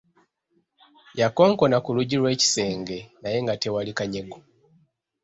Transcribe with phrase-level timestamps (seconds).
[1.19, 4.37] Yakonkona ku luggi lw'ekisenge naye nga tewali kanyego.